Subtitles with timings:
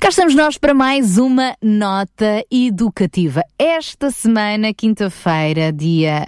[0.00, 3.42] Cá estamos nós para mais uma nota educativa.
[3.58, 6.24] Esta semana, quinta-feira, dia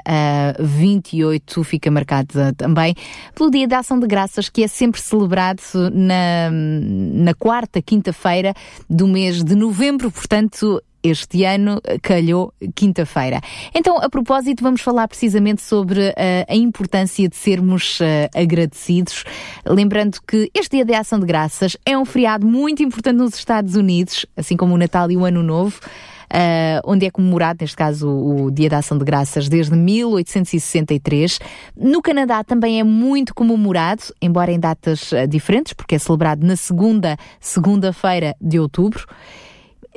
[0.61, 2.95] uh, 28, fica marcada também
[3.35, 8.53] pelo Dia da Ação de Graças, que é sempre celebrado na, na quarta quinta-feira
[8.91, 13.41] do mês de novembro, portanto, este ano calhou quinta-feira.
[13.75, 16.13] Então, a propósito, vamos falar precisamente sobre uh,
[16.49, 19.25] a importância de sermos uh, agradecidos.
[19.67, 23.75] Lembrando que este Dia de Ação de Graças é um feriado muito importante nos Estados
[23.75, 25.81] Unidos, assim como o Natal e o Ano Novo.
[26.33, 31.39] Uh, onde é comemorado, neste caso, o, Dia da Ação de Graças desde 1863.
[31.77, 37.19] No Canadá também é muito comemorado, embora em datas diferentes, porque é celebrado na segunda
[37.39, 39.07] segunda-feira de outubro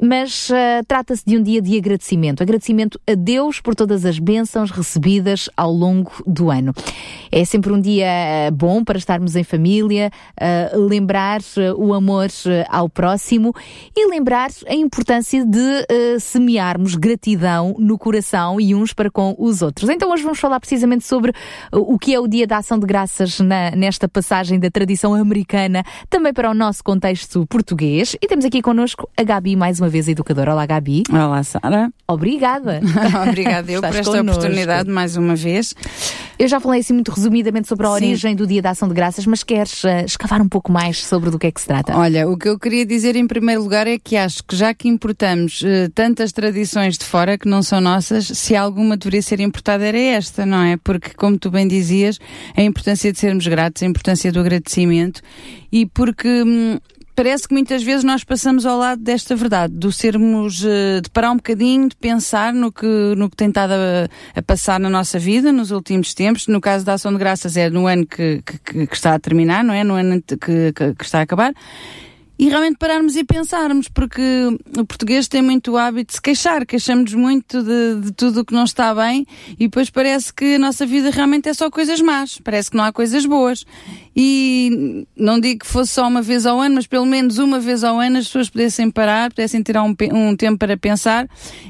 [0.02, 2.42] mas uh, trata-se de um dia de agradecimento.
[2.42, 6.74] Agradecimento a Deus por todas as bênçãos recebidas ao longo do ano.
[7.32, 8.08] É sempre um dia
[8.50, 11.42] uh, bom para estarmos em família, uh, lembrar
[11.78, 12.30] o amor
[12.70, 13.54] ao próximo
[13.96, 19.90] e lembrar a importância de semearmos gratidão no coração e uns para com os outros.
[19.90, 21.32] Então hoje vamos falar precisamente sobre
[21.72, 25.84] o que é o Dia da Ação de Graças na, nesta passagem da tradição americana,
[26.10, 28.16] também para o nosso contexto português.
[28.22, 30.52] E temos aqui connosco a Gabi mais uma uma vez educadora.
[30.52, 31.04] Olá, Gabi.
[31.12, 31.92] Olá, Sara.
[32.08, 32.82] Obrigada.
[33.30, 34.42] Obrigada eu por esta connosco.
[34.42, 35.76] oportunidade mais uma vez.
[36.40, 37.96] Eu já falei assim muito resumidamente sobre a Sim.
[37.96, 41.30] origem do Dia da Ação de Graças, mas queres uh, escavar um pouco mais sobre
[41.30, 41.96] do que é que se trata?
[41.96, 44.88] Olha, o que eu queria dizer em primeiro lugar é que acho que já que
[44.88, 49.86] importamos uh, tantas tradições de fora que não são nossas, se alguma deveria ser importada
[49.86, 50.78] era esta, não é?
[50.78, 52.20] Porque, como tu bem dizias,
[52.58, 55.22] a importância de sermos gratos, a importância do agradecimento
[55.72, 56.28] e porque.
[56.28, 56.80] Hum,
[57.16, 61.32] parece que muitas vezes nós passamos ao lado desta verdade, do sermos, uh, de parar
[61.32, 65.18] um bocadinho, de pensar no que, no que tem estado a, a, passar na nossa
[65.18, 66.48] vida nos últimos tempos.
[66.48, 69.64] No caso da Ação de Graças é no ano que, que, que está a terminar,
[69.64, 69.84] não é?
[69.84, 71.54] No ano que, que está a acabar
[72.38, 74.22] e realmente pararmos e pensarmos, porque
[74.78, 78.54] o português tem muito hábito de se queixar, queixamos muito de, de tudo o que
[78.54, 82.40] não está bem e depois parece que a nossa vida realmente é só coisas más,
[82.44, 83.66] parece que não há coisas boas.
[84.18, 87.84] E não digo que fosse só uma vez ao ano, mas pelo menos uma vez
[87.84, 91.28] ao ano as pessoas pudessem parar, pudessem tirar um, um tempo para pensar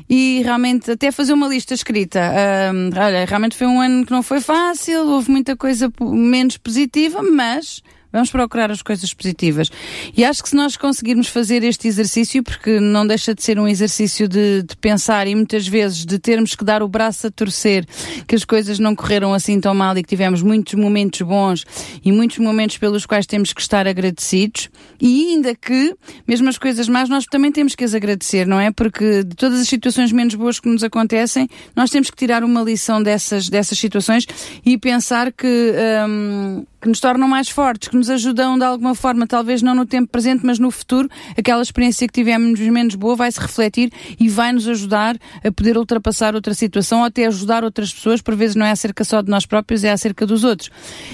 [0.07, 2.19] e realmente até fazer uma lista escrita.
[2.19, 7.21] Uh, olha, realmente foi um ano que não foi fácil, houve muita coisa menos positiva,
[7.23, 7.81] mas
[8.15, 9.69] Vamos procurar as coisas positivas.
[10.15, 13.67] E acho que se nós conseguirmos fazer este exercício, porque não deixa de ser um
[13.67, 17.85] exercício de, de, pensar e muitas vezes de termos que dar o braço a torcer,
[18.25, 21.65] que as coisas não correram assim tão mal e que tivemos muitos momentos bons
[22.05, 24.69] e muitos momentos pelos quais temos que estar agradecidos,
[25.01, 25.93] e ainda que,
[26.25, 28.71] mesmo as coisas más, nós também temos que as agradecer, não é?
[28.71, 32.61] Porque de todas as situações menos boas que nos acontecem, nós temos que tirar uma
[32.61, 34.25] lição dessas, dessas situações
[34.65, 35.73] e pensar que.
[36.07, 39.85] Hum, que nos tornam mais fortes, que nos ajudam de alguma forma, talvez não no
[39.85, 44.27] tempo presente, mas no futuro, aquela experiência que tivemos menos boa vai se refletir e
[44.27, 48.55] vai nos ajudar a poder ultrapassar outra situação ou até ajudar outras pessoas, por vezes
[48.55, 50.69] não é acerca só de nós próprios, é acerca dos outros.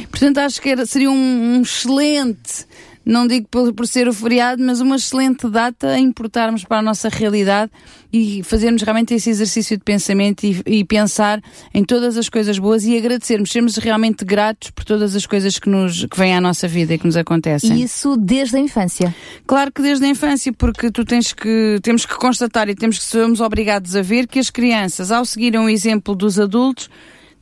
[0.09, 2.66] Portanto, acho que era, seria um, um excelente
[3.06, 6.81] não digo por, por, ser o feriado, mas uma excelente data a importarmos para a
[6.81, 7.72] nossa realidade
[8.13, 11.41] e fazermos realmente esse exercício de pensamento e, e, pensar
[11.73, 15.69] em todas as coisas boas e agradecermos, sermos realmente gratos por todas as coisas que,
[15.69, 17.78] nos, que vêm à nossa vida e que nos acontecem.
[17.78, 19.16] E isso desde a infância?
[19.47, 23.06] Claro que desde a infância, porque tu tens que, temos que constatar e temos que
[23.06, 26.89] somos obrigados a ver que as crianças, ao seguirem o exemplo dos adultos,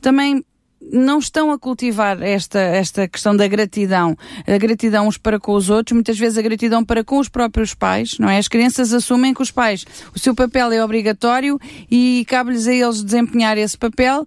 [0.00, 0.42] também
[0.80, 5.68] não estão a cultivar esta, esta questão da gratidão, a gratidão uns para com os
[5.68, 8.38] outros, muitas vezes a gratidão para com os próprios pais, não é?
[8.38, 11.58] As crianças assumem que os pais, o seu papel é obrigatório
[11.90, 14.26] e cabe-lhes a eles desempenhar esse papel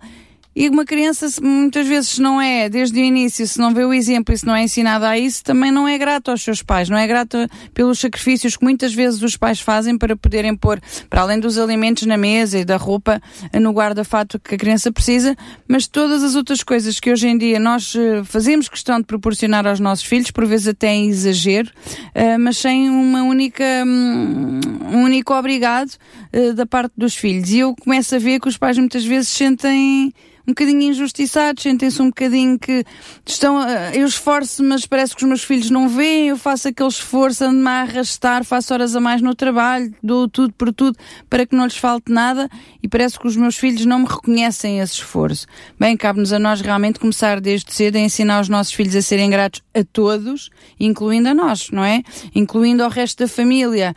[0.56, 3.94] e uma criança, muitas vezes, se não é, desde o início, se não vê o
[3.94, 6.90] exemplo e se não é ensinada a isso, também não é grato aos seus pais,
[6.90, 7.38] não é grato
[7.74, 10.80] pelos sacrifícios que muitas vezes os pais fazem para poderem pôr,
[11.10, 13.22] para além dos alimentos na mesa e da roupa
[13.54, 15.36] no guarda-fato que a criança precisa,
[15.68, 19.66] mas todas as outras coisas que hoje em dia nós eh, fazemos questão de proporcionar
[19.66, 21.72] aos nossos filhos, por vezes até em exagero,
[22.14, 24.60] eh, mas sem uma única, hum,
[24.92, 25.92] um único obrigado
[26.32, 27.50] eh, da parte dos filhos.
[27.50, 30.14] E eu começo a ver que os pais muitas vezes sentem
[30.46, 32.84] um bocadinho injustiçados, sentem-se um bocadinho que
[33.26, 33.62] estão,
[33.94, 37.68] eu esforço, mas parece que os meus filhos não veem, eu faço aquele esforço, ando-me
[37.68, 40.98] a arrastar, faço horas a mais no trabalho, dou tudo por tudo
[41.30, 42.50] para que não lhes falte nada
[42.82, 45.48] e parece que os meus filhos não me reconhecem esse esforço.
[45.80, 49.30] Bem, cabe-nos a nós realmente começar desde cedo a ensinar os nossos filhos a serem
[49.30, 50.50] gratos a todos,
[50.80, 52.04] incluindo a nós, não é?
[52.36, 53.96] Incluindo ao resto da família,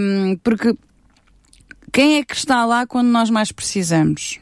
[0.00, 0.74] um, porque
[1.92, 4.40] quem é que está lá quando nós mais precisamos?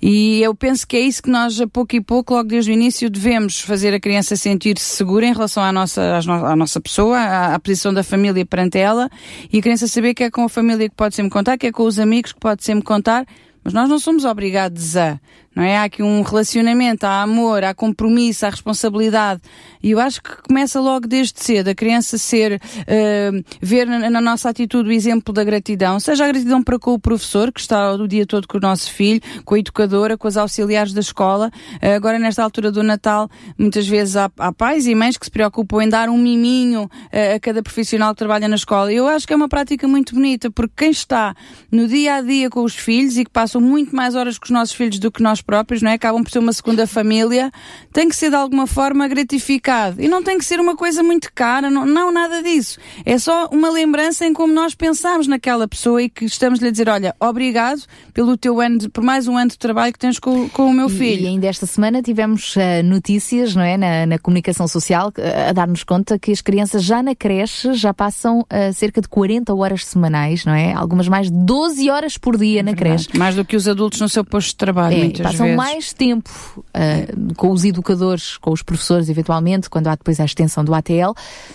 [0.00, 2.74] E eu penso que é isso que nós, a pouco e pouco, logo desde o
[2.74, 7.54] início, devemos fazer a criança sentir-se segura em relação à nossa, à nossa pessoa, à,
[7.54, 9.10] à, posição da família perante ela,
[9.52, 11.72] e a criança saber que é com a família que pode sempre contar, que é
[11.72, 13.26] com os amigos que pode sempre contar,
[13.62, 15.20] mas nós não somos obrigados a
[15.58, 15.76] não é?
[15.76, 19.40] Há aqui um relacionamento, há amor, há compromisso, há responsabilidade.
[19.82, 24.20] E eu acho que começa logo desde cedo a criança ser, uh, ver na, na,
[24.20, 27.92] nossa atitude o exemplo da gratidão, seja a gratidão para com o professor, que está
[27.92, 31.50] o dia todo com o nosso filho, com a educadora, com os auxiliares da escola.
[31.82, 33.28] Uh, agora, nesta altura do Natal,
[33.58, 37.34] muitas vezes há, há, pais e mães que se preocupam em dar um miminho uh,
[37.34, 38.92] a cada profissional que trabalha na escola.
[38.92, 41.34] Eu acho que é uma prática muito bonita, porque quem está
[41.68, 44.52] no dia a dia com os filhos e que passam muito mais horas com os
[44.52, 45.94] nossos filhos do que nós próprios, não é?
[45.94, 47.50] Acabam por ser uma segunda família,
[47.90, 49.98] tem que ser de alguma forma gratificado.
[49.98, 52.78] E não tem que ser uma coisa muito cara, não, não nada disso.
[53.02, 56.70] É só uma lembrança em como nós pensamos naquela pessoa e que estamos lhe a
[56.70, 57.80] dizer, olha, obrigado
[58.12, 60.72] pelo teu ano, de, por mais um ano de trabalho que tens com, com o
[60.72, 61.22] meu filho.
[61.22, 63.78] E, e ainda esta semana tivemos uh, notícias, não é?
[63.78, 67.94] Na, na comunicação social, uh, a dar-nos conta que as crianças já na creche já
[67.94, 70.74] passam uh, cerca de 40 horas semanais, não é?
[70.74, 73.08] Algumas mais de 12 horas por dia é na creche.
[73.16, 75.56] Mais do que os adultos no seu posto de trabalho, é, muitas passam vezes.
[75.56, 80.64] mais tempo uh, com os educadores, com os professores, eventualmente, quando há depois a extensão
[80.64, 81.12] do ATL,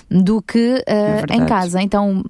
[0.09, 1.81] do que uh, é em casa.
[1.81, 2.23] Então,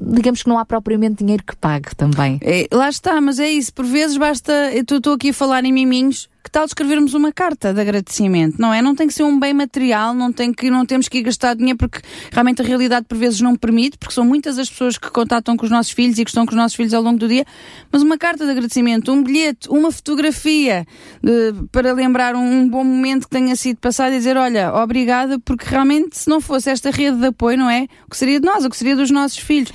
[0.00, 2.38] digamos que não há propriamente dinheiro que pague também.
[2.42, 3.72] É, lá está, mas é isso.
[3.72, 4.52] Por vezes basta.
[4.72, 8.72] Eu estou aqui a falar em miminhos que tal escrevermos uma carta de agradecimento, não
[8.72, 8.80] é?
[8.80, 11.56] Não tem que ser um bem material, não, tem que, não temos que ir gastar
[11.56, 11.98] dinheiro porque
[12.30, 15.64] realmente a realidade por vezes não permite, porque são muitas as pessoas que contatam com
[15.64, 17.44] os nossos filhos e que estão com os nossos filhos ao longo do dia,
[17.90, 20.86] mas uma carta de agradecimento, um bilhete, uma fotografia
[21.20, 25.40] de, para lembrar um, um, bom momento que tenha sido passado e dizer, olha, obrigada,
[25.40, 27.88] porque realmente se não fosse esta rede de apoio, não é?
[28.06, 29.72] O que seria de nós, o que seria dos nossos filhos?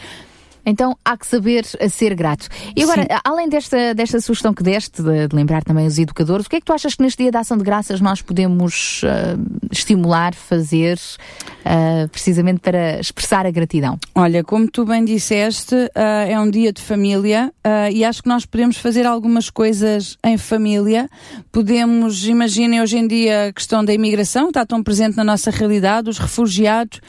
[0.66, 2.48] Então há que saber ser grato.
[2.76, 3.08] E agora, Sim.
[3.24, 6.60] além desta, desta sugestão que deste, de, de, lembrar também os educadores, o que é
[6.60, 10.98] que tu achas que neste dia da ação de graças nós podemos uh, estimular, fazer,
[10.98, 13.98] uh, precisamente para expressar a gratidão?
[14.14, 15.90] Olha, como tu bem disseste, uh,
[16.28, 17.52] é um dia de família
[17.92, 21.10] e acho que nós podemos fazer algumas coisas em família.
[21.52, 26.10] Podemos, imaginem hoje em dia a questão da imigração, está tão presente na nossa realidade,
[26.10, 27.00] os refugiados,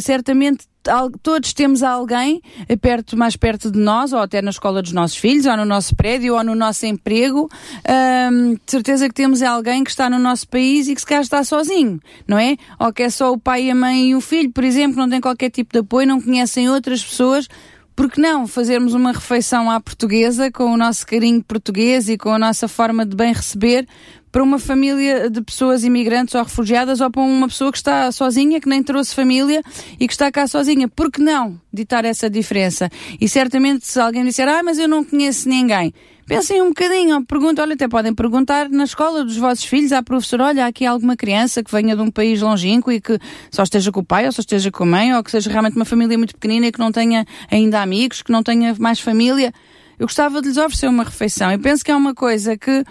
[0.00, 0.66] certamente
[1.22, 2.42] todos temos alguém
[2.80, 5.96] perto, mais perto de nós, ou até na escola dos nossos filhos, ou no nosso
[5.96, 7.48] prédio, ou no nosso emprego.
[8.30, 11.22] Um, de certeza que temos alguém que está no nosso país e que se calhar
[11.22, 12.56] está sozinho, não é?
[12.78, 15.20] Ou que é só o pai, a mãe e o filho, por exemplo, não tem
[15.20, 17.48] qualquer tipo de apoio, não conhecem outras pessoas.
[17.96, 22.30] Por que não fazermos uma refeição à portuguesa, com o nosso carinho português e com
[22.30, 23.86] a nossa forma de bem receber,
[24.32, 28.60] para uma família de pessoas imigrantes ou refugiadas ou para uma pessoa que está sozinha,
[28.60, 29.62] que nem trouxe família
[30.00, 30.88] e que está cá sozinha.
[30.88, 32.90] Por que não ditar essa diferença?
[33.20, 35.94] E certamente se alguém disser, ah, mas eu não conheço ninguém.
[36.26, 40.44] Pensem um bocadinho, pergunta, olha, até podem perguntar na escola dos vossos filhos à professora,
[40.44, 43.18] olha, há aqui alguma criança que venha de um país longínquo e que
[43.50, 45.76] só esteja com o pai ou só esteja com a mãe ou que seja realmente
[45.76, 49.52] uma família muito pequenina e que não tenha ainda amigos, que não tenha mais família.
[49.98, 51.52] Eu gostava de lhes oferecer uma refeição.
[51.52, 52.84] Eu penso que é uma coisa que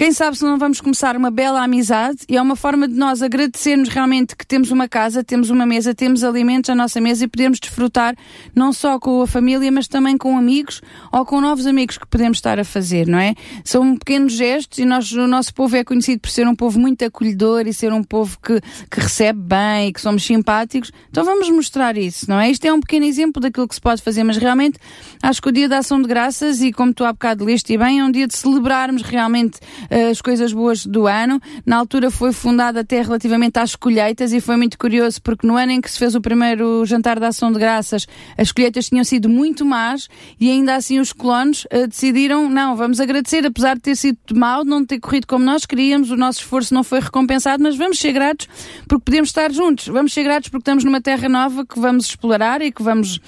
[0.00, 3.20] quem sabe se não vamos começar uma bela amizade e é uma forma de nós
[3.20, 7.28] agradecermos realmente que temos uma casa, temos uma mesa, temos alimentos à nossa mesa e
[7.28, 8.16] podemos desfrutar
[8.54, 10.80] não só com a família, mas também com amigos
[11.12, 13.34] ou com novos amigos que podemos estar a fazer, não é?
[13.62, 17.04] São pequenos gestos e nós, o nosso povo é conhecido por ser um povo muito
[17.04, 18.58] acolhedor e ser um povo que,
[18.90, 20.90] que recebe bem e que somos simpáticos.
[21.10, 22.50] Então vamos mostrar isso, não é?
[22.50, 24.78] Isto é um pequeno exemplo daquilo que se pode fazer, mas realmente
[25.22, 28.00] acho que o dia da ação de graças e como tu há bocado leste bem,
[28.00, 31.40] é um dia de celebrarmos realmente as coisas boas do ano.
[31.66, 35.72] Na altura foi fundada até relativamente às colheitas e foi muito curioso porque no ano
[35.72, 38.06] em que se fez o primeiro jantar de ação de graças,
[38.38, 43.00] as colheitas tinham sido muito más e ainda assim os colonos uh, decidiram, não, vamos
[43.00, 46.40] agradecer, apesar de ter sido mal, de não ter corrido como nós queríamos, o nosso
[46.40, 48.48] esforço não foi recompensado, mas vamos ser gratos
[48.88, 52.62] porque podemos estar juntos, vamos ser gratos porque estamos numa terra nova que vamos explorar
[52.62, 53.20] e que vamos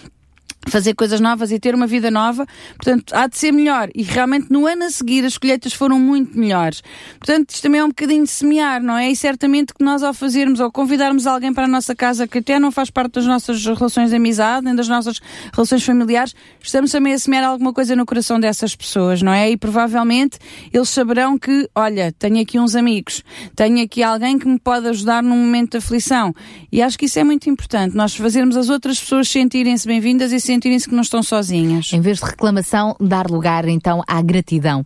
[0.68, 3.88] fazer coisas novas e ter uma vida nova, portanto, há de ser melhor.
[3.94, 6.82] E realmente no ano a seguir as colheitas foram muito melhores.
[7.18, 9.10] Portanto, isto também é um bocadinho de semear, não é?
[9.10, 12.58] E certamente que nós ao fazermos ou convidarmos alguém para a nossa casa que até
[12.58, 15.20] não faz parte das nossas relações de amizade, nem das nossas
[15.52, 19.50] relações familiares, estamos também a semear alguma coisa no coração dessas pessoas, não é?
[19.50, 20.38] E provavelmente
[20.72, 23.22] eles saberão que, olha, tenho aqui uns amigos,
[23.54, 26.34] tenho aqui alguém que me pode ajudar num momento de aflição.
[26.70, 30.40] E acho que isso é muito importante, nós fazermos as outras pessoas sentirem-se bem-vindas e
[30.52, 31.90] sentirem-se que não estão sozinhas.
[31.94, 34.84] Em vez de reclamação, dar lugar então à gratidão.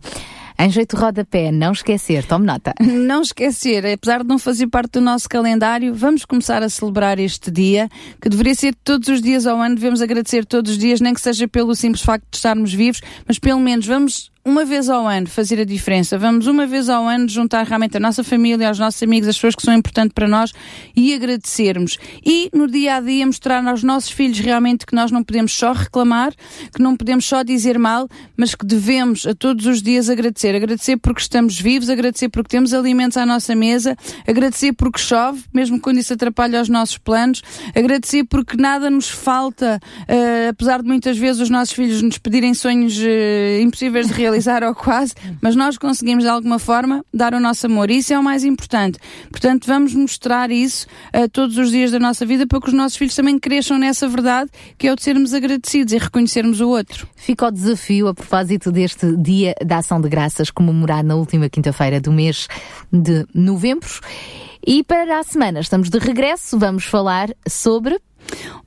[0.59, 2.73] Em jeito de rodapé, não esquecer, tome nota.
[2.81, 7.51] Não esquecer, apesar de não fazer parte do nosso calendário, vamos começar a celebrar este
[7.51, 7.87] dia,
[8.19, 11.21] que deveria ser todos os dias ao ano, devemos agradecer todos os dias, nem que
[11.21, 15.27] seja pelo simples facto de estarmos vivos, mas pelo menos vamos uma vez ao ano
[15.27, 16.17] fazer a diferença.
[16.17, 19.55] Vamos uma vez ao ano juntar realmente a nossa família, os nossos amigos, as pessoas
[19.55, 20.53] que são importantes para nós
[20.95, 21.97] e agradecermos.
[22.25, 25.73] E no dia a dia mostrar aos nossos filhos realmente que nós não podemos só
[25.73, 26.33] reclamar,
[26.73, 30.55] que não podemos só dizer mal, mas que devemos a todos os dias agradecer.
[30.55, 35.79] Agradecer porque estamos vivos, agradecer porque temos alimentos à nossa mesa, agradecer porque chove, mesmo
[35.79, 37.41] quando isso atrapalha os nossos planos,
[37.75, 42.53] agradecer porque nada nos falta, uh, apesar de muitas vezes os nossos filhos nos pedirem
[42.53, 47.33] sonhos uh, impossíveis de realizar realizar ou quase, mas nós conseguimos de alguma forma dar
[47.33, 47.89] o nosso amor.
[47.89, 48.99] Isso é o mais importante.
[49.29, 52.97] Portanto, vamos mostrar isso uh, todos os dias da nossa vida para que os nossos
[52.97, 57.07] filhos também cresçam nessa verdade, que é o de sermos agradecidos e reconhecermos o outro.
[57.15, 61.99] Fica o desafio a propósito deste Dia da Ação de Graças, comemorado na última quinta-feira
[61.99, 62.47] do mês
[62.91, 63.89] de novembro.
[64.65, 67.97] E para a semana estamos de regresso, vamos falar sobre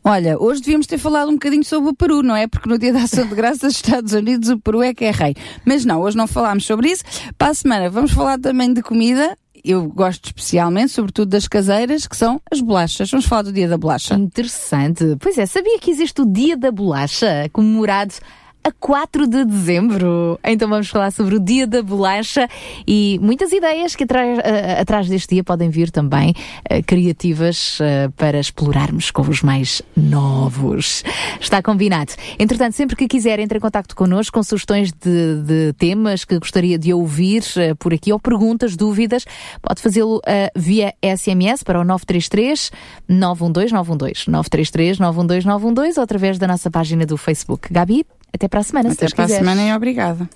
[0.03, 2.47] Olha, hoje devíamos ter falado um bocadinho sobre o Peru, não é?
[2.47, 5.11] Porque no dia da ação de graças dos Estados Unidos o Peru é que é
[5.11, 5.35] rei.
[5.65, 7.05] Mas não, hoje não falámos sobre isso.
[7.37, 9.37] Para a semana vamos falar também de comida.
[9.63, 13.11] Eu gosto especialmente, sobretudo das caseiras, que são as bolachas.
[13.11, 14.15] Vamos falar do dia da bolacha.
[14.15, 15.17] Interessante.
[15.21, 18.15] Pois é, sabia que existe o dia da bolacha, comemorado
[18.63, 20.39] a 4 de dezembro.
[20.45, 22.49] Então vamos falar sobre o Dia da Bolacha
[22.87, 28.11] e muitas ideias que atrás, uh, atrás deste dia podem vir também uh, criativas uh,
[28.17, 31.03] para explorarmos com os mais novos.
[31.41, 32.13] Está combinado.
[32.39, 36.79] Entretanto, sempre que quiser, entre em contato connosco com sugestões de, de temas que gostaria
[36.79, 37.43] de ouvir
[37.79, 39.25] por aqui ou perguntas, dúvidas,
[39.63, 40.21] pode fazê-lo
[40.55, 42.71] via SMS para o 933
[43.09, 47.73] 912 912 933 912 912 ou através da nossa página do Facebook.
[47.73, 50.29] Gabi, até para a semana, Até para a semana e obrigada.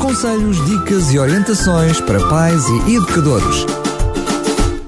[0.00, 3.66] Conselhos, dicas e orientações para pais e educadores.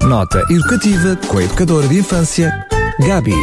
[0.01, 2.51] Nota educativa com a educadora de infância,
[2.99, 3.35] Gabi.